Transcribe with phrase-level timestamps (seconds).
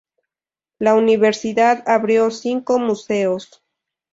[0.79, 3.61] La Universidad abrió cinco museos.